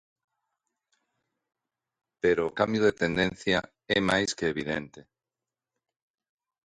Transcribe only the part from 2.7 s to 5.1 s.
de tendencia é máis que evidente.